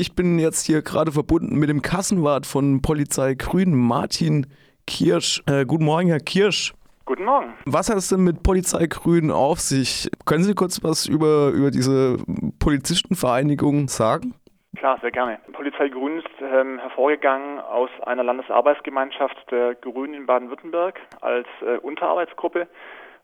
[0.00, 4.46] Ich bin jetzt hier gerade verbunden mit dem Kassenwart von Polizei Grün, Martin
[4.86, 5.42] Kirsch.
[5.48, 6.72] Äh, guten Morgen, Herr Kirsch.
[7.04, 7.54] Guten Morgen.
[7.66, 10.08] Was hat es denn mit Polizei Grün auf sich?
[10.24, 12.16] Können Sie kurz was über, über diese
[12.60, 14.34] Polizistenvereinigung sagen?
[14.76, 15.40] Klar, sehr gerne.
[15.52, 22.68] Polizei Grün ist ähm, hervorgegangen aus einer Landesarbeitsgemeinschaft der Grünen in Baden-Württemberg als äh, Unterarbeitsgruppe.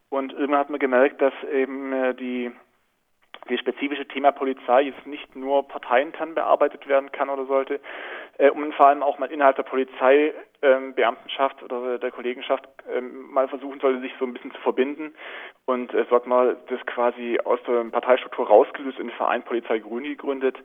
[0.09, 2.51] Und irgendwann hat man gemerkt, dass eben äh, die
[3.49, 7.81] das spezifische Thema Polizei jetzt nicht nur parteiintern bearbeitet werden kann oder sollte,
[8.39, 13.49] äh, und vor allem auch mal innerhalb der Polizeibeamtenschaft ähm, oder der Kollegenschaft ähm, mal
[13.49, 15.15] versuchen sollte, sich so ein bisschen zu verbinden
[15.67, 19.79] und äh, so hat man das quasi aus der Parteistruktur rausgelöst in den Verein Polizei
[19.79, 20.57] Grün gegründet,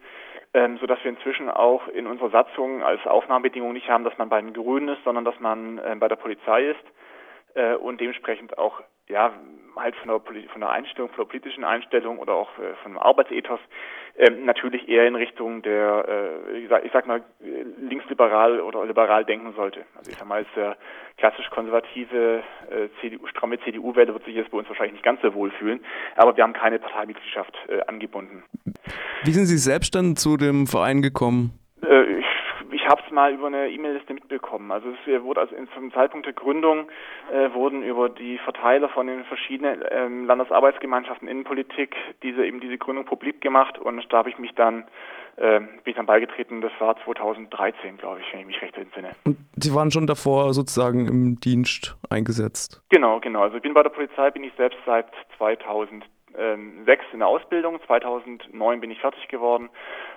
[0.53, 4.30] ähm, so dass wir inzwischen auch in unserer Satzung als Aufnahmebedingung nicht haben, dass man
[4.30, 8.58] bei den Grünen ist, sondern dass man äh, bei der Polizei ist äh, und dementsprechend
[8.58, 9.34] auch ja
[9.79, 10.19] halt von der,
[10.49, 13.59] von der Einstellung, von der politischen Einstellung oder auch äh, von dem Arbeitsethos
[14.17, 16.05] ähm, natürlich eher in Richtung der,
[16.53, 17.23] äh, ich, sag, ich sag mal,
[17.81, 19.85] linksliberal oder liberal denken sollte.
[19.95, 20.77] Also ich sag mal, als der
[21.17, 25.33] klassisch konservative äh, CDU, stramme CDU-Wähler wird sich jetzt bei uns wahrscheinlich nicht ganz so
[25.33, 25.80] wohl fühlen,
[26.16, 28.43] aber wir haben keine Parteimitgliedschaft äh, angebunden.
[29.23, 31.58] Wie sind Sie selbst dann zu dem Verein gekommen?
[32.90, 34.72] Ich habe es mal über eine E-Mail-Liste mitbekommen.
[34.72, 36.90] Also es wurde also zum Zeitpunkt der Gründung
[37.32, 43.06] äh, wurden über die Verteiler von den verschiedenen ähm, Landesarbeitsgemeinschaften Innenpolitik diese eben diese Gründung
[43.06, 44.86] publik gemacht und da habe ich mich dann
[45.36, 46.62] äh, bin ich dann beigetreten.
[46.62, 49.12] Das war 2013, glaube ich, wenn ich mich recht entsinne.
[49.23, 52.82] Und Sie waren schon davor sozusagen im Dienst eingesetzt?
[52.90, 53.44] Genau, genau.
[53.44, 55.06] Also ich bin bei der Polizei, bin ich selbst seit
[55.38, 57.80] 2006 in der Ausbildung.
[57.86, 59.70] 2009 bin ich fertig geworden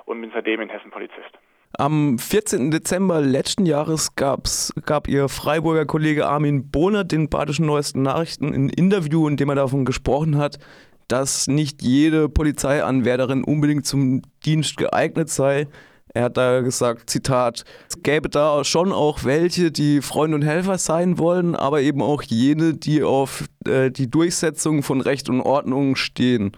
[0.07, 1.39] und bin seitdem in Hessen Polizist.
[1.79, 2.71] Am 14.
[2.71, 8.69] Dezember letzten Jahres gab's, gab ihr Freiburger Kollege Armin Bohner den Badischen Neuesten Nachrichten ein
[8.69, 10.59] Interview, in dem er davon gesprochen hat,
[11.09, 15.67] dass nicht jede Polizeianwärterin unbedingt zum Dienst geeignet sei.
[16.13, 20.77] Er hat da gesagt, Zitat, es gäbe da schon auch welche, die Freunde und Helfer
[20.77, 25.97] sein wollen, aber eben auch jene, die auf äh, die Durchsetzung von Recht und Ordnung
[25.97, 26.53] stehen.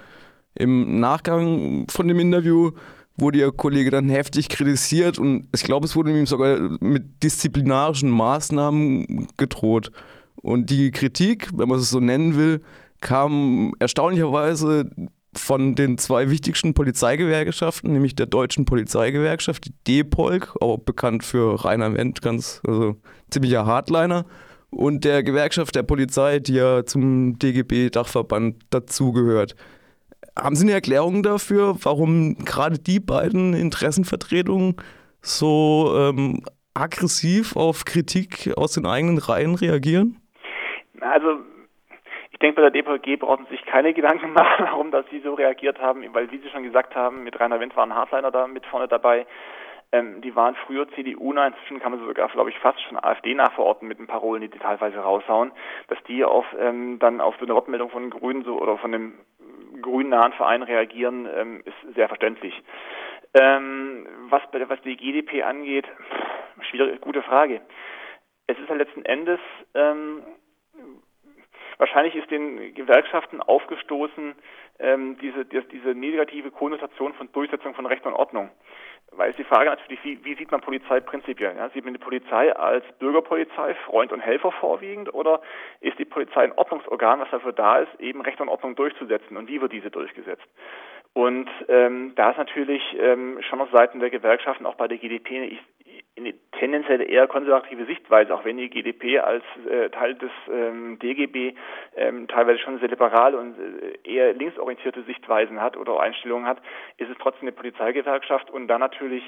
[0.56, 2.72] Im Nachgang von dem Interview
[3.16, 8.10] wurde Ihr Kollege dann heftig kritisiert und ich glaube, es wurde ihm sogar mit disziplinarischen
[8.10, 9.92] Maßnahmen gedroht.
[10.36, 12.60] Und die Kritik, wenn man es so nennen will,
[13.00, 14.90] kam erstaunlicherweise
[15.36, 21.94] von den zwei wichtigsten Polizeigewerkschaften, nämlich der Deutschen Polizeigewerkschaft, die DEPOLG, auch bekannt für Rainer
[21.94, 22.96] Wendt, ganz also
[23.30, 24.26] ziemlicher Hardliner,
[24.70, 29.54] und der Gewerkschaft der Polizei, die ja zum DGB-Dachverband dazugehört.
[30.36, 34.76] Haben Sie eine Erklärung dafür, warum gerade die beiden Interessenvertretungen
[35.20, 36.42] so ähm,
[36.74, 40.20] aggressiv auf Kritik aus den eigenen Reihen reagieren?
[41.00, 41.38] Also
[42.32, 45.34] ich denke, bei der DPG brauchen Sie sich keine Gedanken machen, warum dass Sie so
[45.34, 48.66] reagiert haben, weil wie Sie schon gesagt haben, mit Rainer Wendt waren Hardliner da mit
[48.66, 49.26] vorne dabei.
[49.94, 53.86] Ähm, die waren früher CDU-nah, inzwischen kann man sogar, glaube ich, fast schon AfD nachverorten
[53.86, 55.52] mit den Parolen, die die teilweise raushauen,
[55.86, 59.14] dass die auf ähm, dann auf so eine Wortmeldung von Grünen so oder von dem
[59.80, 62.60] grünnahen Verein reagieren, ähm, ist sehr verständlich.
[63.34, 65.86] Ähm, was, was die GDP angeht,
[66.70, 67.60] schwierige, gute Frage.
[68.48, 69.38] Es ist ja letzten Endes,
[69.74, 70.24] ähm,
[71.78, 74.34] wahrscheinlich ist den Gewerkschaften aufgestoßen,
[74.80, 78.50] ähm, diese, diese negative Konnotation von Durchsetzung von Recht und Ordnung.
[79.16, 81.56] Weil es die Frage natürlich, wie, wie sieht man Polizei prinzipiell?
[81.56, 81.68] Ja?
[81.70, 85.40] Sieht man die Polizei als Bürgerpolizei, Freund und Helfer vorwiegend oder
[85.80, 89.48] ist die Polizei ein Ordnungsorgan, was dafür da ist, eben Recht und Ordnung durchzusetzen und
[89.48, 90.46] wie wird diese durchgesetzt?
[91.14, 95.58] Und ähm, da ist natürlich ähm, schon auf Seiten der Gewerkschaften, auch bei der GDP,
[96.58, 101.54] tendenziell eher konservative Sichtweise, auch wenn die GDP als äh, Teil des ähm, DGB
[101.96, 106.58] ähm, teilweise schon sehr liberal und äh, eher linksorientierte Sichtweisen hat oder Einstellungen hat,
[106.98, 109.24] ist es trotzdem eine Polizeigewerkschaft und dann natürlich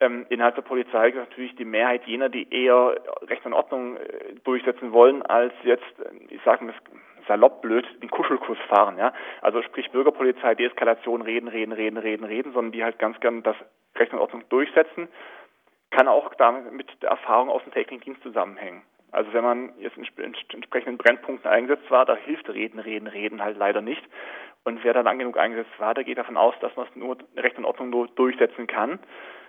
[0.00, 4.92] ähm, innerhalb der Polizei natürlich die Mehrheit jener, die eher Recht und Ordnung äh, durchsetzen
[4.92, 6.74] wollen, als jetzt, äh, ich sage mal
[7.26, 9.12] salopp blöd, den Kuschelkurs fahren, ja.
[9.42, 13.56] Also sprich Bürgerpolizei, Deeskalation, reden, reden, reden, reden, reden, sondern die halt ganz gern das
[13.96, 15.08] Recht und Ordnung durchsetzen,
[15.90, 18.82] kann auch damit mit der Erfahrung aus dem täglichen Dienst zusammenhängen.
[19.12, 20.06] Also wenn man jetzt in
[20.54, 24.02] entsprechenden Brennpunkten eingesetzt war, da hilft Reden, Reden, Reden halt leider nicht.
[24.62, 27.16] Und wer da lang genug eingesetzt war, der geht davon aus, dass man es nur
[27.36, 29.00] Recht und Ordnung nur durchsetzen kann.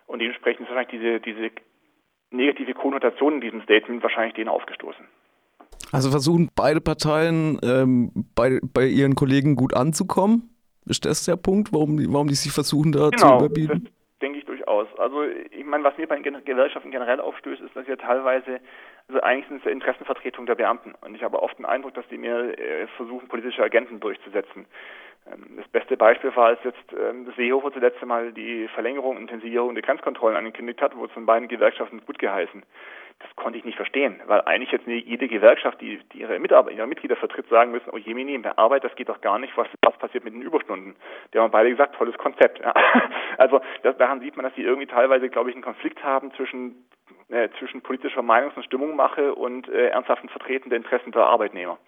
[0.07, 1.51] Und dementsprechend ist wahrscheinlich diese, diese
[2.31, 5.05] negative Konnotation in diesem Statement wahrscheinlich denen aufgestoßen.
[5.91, 10.49] Also versuchen beide Parteien ähm, bei, bei ihren Kollegen gut anzukommen?
[10.85, 13.83] Ist das der Punkt, warum, warum die sich versuchen, da genau, zu überbieten?
[13.83, 14.99] Das denke ich durchaus.
[14.99, 18.59] Also ich meine, was mir bei den Gesellschaften generell aufstößt, ist, dass ja teilweise,
[19.07, 20.93] also eigentlich sind es Interessenvertretung der Beamten.
[21.01, 24.65] Und ich habe oft den Eindruck, dass die mir äh, versuchen, politische Agenten durchzusetzen.
[25.31, 29.23] Ähm, das beste Beispiel war, als jetzt ähm, das Seehofer zuletzt einmal die Verlängerung und
[29.23, 32.63] Intensivierung der Grenzkontrollen angekündigt hat, wurde von beiden Gewerkschaften gut geheißen.
[33.23, 36.87] Das konnte ich nicht verstehen, weil eigentlich jetzt jede Gewerkschaft, die, die ihre, Mitarbeiter, ihre
[36.87, 39.67] Mitglieder vertritt, sagen müssen, oh Jemini, in der Arbeit, das geht doch gar nicht, was,
[39.83, 40.95] was passiert mit den Überstunden.
[41.33, 42.59] Die haben beide gesagt, tolles Konzept.
[42.59, 42.73] Ja.
[43.37, 46.85] Also das, daran sieht man, dass sie irgendwie teilweise, glaube ich, einen Konflikt haben zwischen,
[47.29, 51.79] äh, zwischen politischer Meinungs- und Stimmungmache und äh, ernsthaften Vertreten der Interessen der Arbeitnehmer.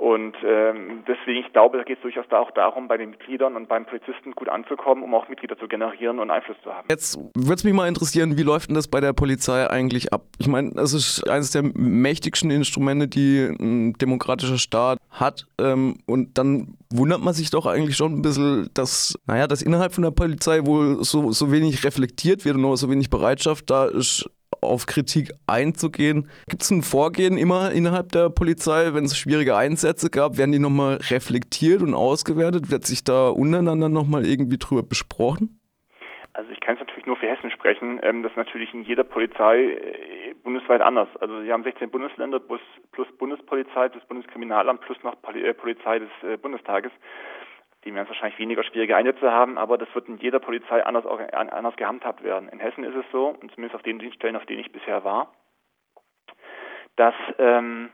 [0.00, 3.54] Und ähm, deswegen, ich glaube, da geht es durchaus da auch darum, bei den Mitgliedern
[3.54, 6.88] und beim Polizisten gut anzukommen, um auch Mitglieder zu generieren und Einfluss zu haben.
[6.88, 10.22] Jetzt würde es mich mal interessieren, wie läuft denn das bei der Polizei eigentlich ab?
[10.38, 15.46] Ich meine, das ist eines der mächtigsten Instrumente, die ein demokratischer Staat hat.
[15.60, 19.92] Ähm, und dann wundert man sich doch eigentlich schon ein bisschen, dass, naja, dass innerhalb
[19.92, 24.30] von der Polizei wohl so, so wenig reflektiert wird und so wenig Bereitschaft da ist,
[24.60, 26.30] auf Kritik einzugehen.
[26.48, 30.58] Gibt es ein Vorgehen immer innerhalb der Polizei, wenn es schwierige Einsätze gab, werden die
[30.58, 32.70] nochmal reflektiert und ausgewertet?
[32.70, 35.60] Wird sich da untereinander nochmal irgendwie drüber besprochen?
[36.32, 38.00] Also ich kann es natürlich nur für Hessen sprechen.
[38.02, 41.08] Ähm, das ist natürlich in jeder Polizei äh, bundesweit anders.
[41.20, 42.60] Also wir haben 16 Bundesländer plus,
[43.18, 46.92] Bundespolizei, plus Bundeskriminalamt, plus noch äh, Polizei des äh, Bundestages
[47.84, 51.76] die werden wahrscheinlich weniger schwierige Einsätze haben, aber das wird in jeder Polizei anders, anders
[51.76, 52.48] gehandhabt werden.
[52.50, 55.32] In Hessen ist es so, und zumindest auf den Dienststellen, auf denen ich bisher war,
[56.96, 57.90] dass ähm,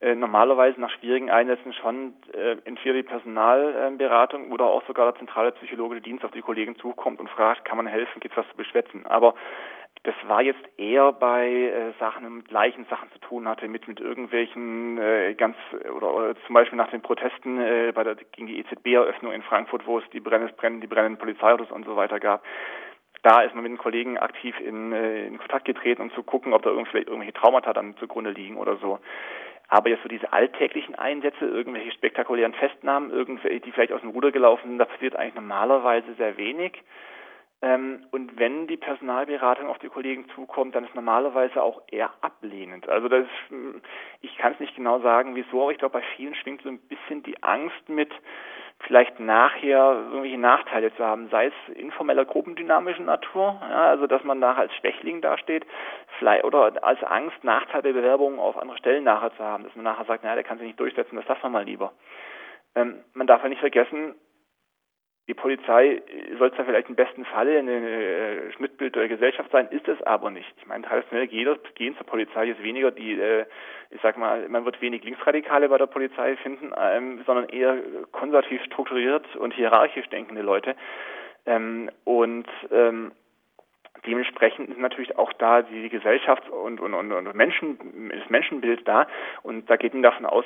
[0.00, 5.52] äh, normalerweise nach schwierigen Einsätzen schon äh, entweder die Personalberatung oder auch sogar der zentrale
[5.52, 8.56] psychologische Dienst auf die Kollegen zukommt und fragt, kann man helfen, gibt es was zu
[8.56, 9.06] beschwätzen.
[9.06, 9.34] Aber
[10.06, 13.98] das war jetzt eher bei äh, Sachen mit gleichen Sachen zu tun hatte, mit mit
[13.98, 15.56] irgendwelchen äh, ganz
[15.96, 19.84] oder, oder zum Beispiel nach den Protesten äh, bei der gegen die EZB-Eröffnung in Frankfurt,
[19.84, 22.44] wo es die brennenden, die brennenden Polizeiautos und so weiter gab.
[23.24, 26.52] Da ist man mit den Kollegen aktiv in, äh, in Kontakt getreten, um zu gucken,
[26.52, 29.00] ob da irgendwie irgendwelche Traumata dann zugrunde liegen oder so.
[29.68, 34.30] Aber jetzt so diese alltäglichen Einsätze, irgendwelche spektakulären Festnahmen, irgendwelche, die vielleicht aus dem Ruder
[34.30, 36.80] gelaufen sind, da passiert eigentlich normalerweise sehr wenig.
[37.62, 42.88] Ähm, und wenn die Personalberatung auf die Kollegen zukommt, dann ist normalerweise auch eher ablehnend.
[42.88, 43.80] Also das, hm,
[44.20, 46.78] ich kann es nicht genau sagen, wieso, aber ich glaube, bei vielen schwingt so ein
[46.80, 48.12] bisschen die Angst mit,
[48.80, 54.38] vielleicht nachher irgendwelche Nachteile zu haben, sei es informeller gruppendynamischer Natur, ja, also dass man
[54.38, 55.64] nachher als Schwächling dasteht,
[56.18, 59.84] vielleicht, oder als Angst, Nachteile der Bewerbungen auf andere Stellen nachher zu haben, dass man
[59.84, 61.92] nachher sagt, naja, der kann sich nicht durchsetzen, das lassen wir mal lieber.
[62.74, 64.14] Ähm, man darf ja nicht vergessen,
[65.28, 66.02] die Polizei
[66.38, 70.30] soll zwar vielleicht im besten Falle ein äh, Schnittbild der Gesellschaft sein, ist es aber
[70.30, 70.52] nicht.
[70.58, 73.44] Ich meine, traditionell jeder gehen zur Polizei ist weniger die, äh,
[73.90, 77.76] ich sag mal, man wird wenig Linksradikale bei der Polizei finden, ähm, sondern eher
[78.12, 80.76] konservativ strukturiert und hierarchisch denkende Leute.
[81.44, 83.10] Ähm, und ähm,
[84.06, 89.08] dementsprechend ist natürlich auch da die Gesellschaft und, und, und, und Menschen, das Menschenbild da.
[89.42, 90.44] Und da geht man davon aus,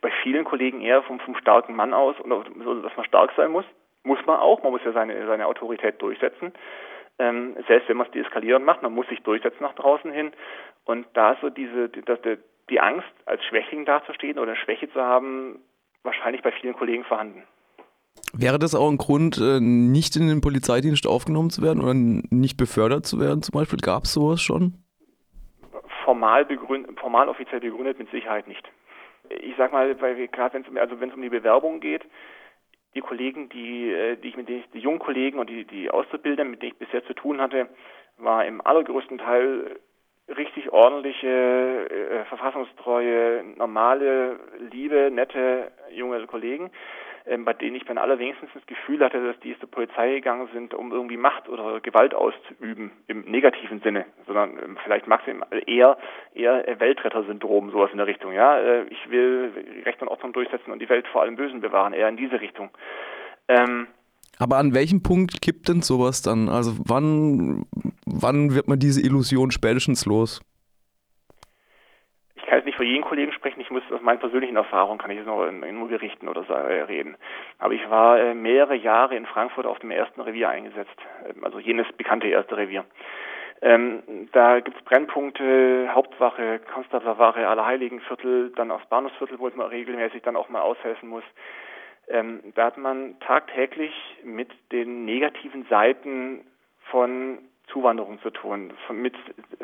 [0.00, 3.66] bei vielen Kollegen eher vom, vom starken Mann aus, so, dass man stark sein muss
[4.04, 6.52] muss man auch, man muss ja seine, seine Autorität durchsetzen.
[7.18, 10.32] Ähm, selbst wenn man es deeskalieren macht, man muss sich durchsetzen nach draußen hin.
[10.84, 12.38] Und da so diese, die, die,
[12.70, 15.60] die Angst, als Schwächling dazustehen oder Schwäche zu haben,
[16.02, 17.42] wahrscheinlich bei vielen Kollegen vorhanden.
[18.32, 22.56] Wäre das auch ein Grund, äh, nicht in den Polizeidienst aufgenommen zu werden oder nicht
[22.56, 23.78] befördert zu werden zum Beispiel?
[23.78, 24.74] Gab es sowas schon?
[26.04, 28.68] Formal, begründet, formal offiziell begründet mit Sicherheit nicht.
[29.30, 32.02] Ich sag mal, gerade wenn es um, also wenn es um die Bewerbung geht,
[32.94, 36.50] die Kollegen, die, äh, die ich mit ich, die jungen Kollegen und die, die Auszubildenden,
[36.50, 37.68] mit denen ich bisher zu tun hatte,
[38.18, 39.80] war im allergrößten Teil
[40.28, 44.38] richtig ordentliche, äh, verfassungstreue, normale,
[44.70, 46.70] liebe, nette junge Kollegen
[47.44, 50.92] bei denen ich beim allerwenigstens das Gefühl hatte, dass die zur Polizei gegangen sind, um
[50.92, 55.96] irgendwie Macht oder Gewalt auszuüben, im negativen Sinne, sondern ähm, vielleicht maximal eher
[56.34, 58.32] eher Weltretter-Syndrom, sowas in der Richtung.
[58.32, 59.52] Ja, äh, ich will
[59.84, 62.70] Recht und Ordnung durchsetzen und die Welt vor allem Bösen bewahren, eher in diese Richtung.
[63.48, 63.86] Ähm,
[64.38, 66.48] aber an welchem Punkt kippt denn sowas dann?
[66.48, 67.64] Also wann,
[68.04, 70.40] wann wird man diese Illusion spätestens los?
[72.44, 75.10] Ich kann jetzt nicht für jeden Kollegen sprechen, ich muss aus meinen persönlichen Erfahrungen, kann
[75.10, 77.16] ich jetzt nur, nur berichten oder äh, reden.
[77.58, 80.94] Aber ich war äh, mehrere Jahre in Frankfurt auf dem ersten Revier eingesetzt,
[81.26, 82.84] ähm, also jenes bekannte erste Revier.
[83.62, 90.36] Ähm, da gibt es Brennpunkte, Hauptwache, Konstanzerwache, Allerheiligenviertel, dann aufs Bahnhofsviertel, wo man regelmäßig dann
[90.36, 91.24] auch mal aushelfen muss.
[92.08, 96.44] Ähm, da hat man tagtäglich mit den negativen Seiten
[96.90, 99.14] von Zuwanderung zu tun, von, mit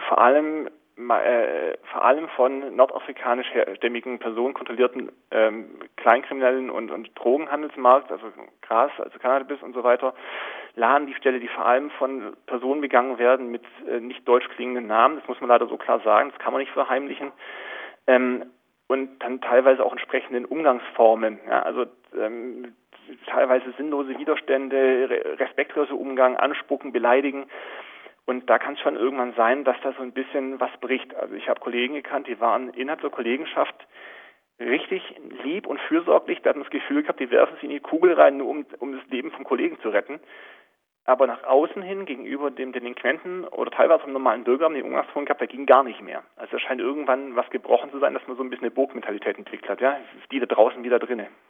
[0.08, 0.70] vor allem
[1.08, 5.66] äh, vor allem von nordafrikanischstämmigen Personen kontrollierten ähm,
[5.96, 8.26] Kleinkriminellen und, und Drogenhandelsmarkt, also
[8.62, 10.14] Gras, also Cannabis und so weiter,
[10.76, 14.86] laden die Stelle, die vor allem von Personen begangen werden mit äh, nicht deutsch klingenden
[14.86, 17.32] Namen, das muss man leider so klar sagen, das kann man nicht verheimlichen,
[18.06, 18.44] ähm,
[18.90, 21.38] und dann teilweise auch entsprechenden Umgangsformen.
[21.46, 21.86] Ja, also
[22.18, 22.74] ähm,
[23.26, 27.46] teilweise sinnlose Widerstände, respektloser Umgang, Anspucken, Beleidigen.
[28.30, 31.12] Und da kann es schon irgendwann sein, dass da so ein bisschen was bricht.
[31.16, 33.74] Also ich habe Kollegen gekannt, die waren innerhalb der Kollegenschaft
[34.60, 35.02] richtig
[35.42, 36.38] lieb und fürsorglich.
[36.44, 38.92] Wir hatten das Gefühl gehabt, die werfen sie in die Kugel rein, nur um, um
[38.92, 40.20] das Leben vom Kollegen zu retten.
[41.06, 45.24] Aber nach außen hin, gegenüber dem Delinquenten oder teilweise vom normalen Bürger, haben die Umgangston
[45.24, 46.22] gehabt, da ging gar nicht mehr.
[46.36, 49.38] Also es scheint irgendwann was gebrochen zu sein, dass man so ein bisschen eine Burgmentalität
[49.38, 49.98] entwickelt hat, ja.
[50.30, 51.34] Die da draußen wieder drinnen.